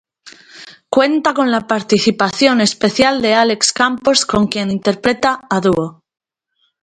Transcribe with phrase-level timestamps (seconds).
[0.89, 6.01] Cuenta con la participación especial de Alex Campos con quien interpreta a dúo.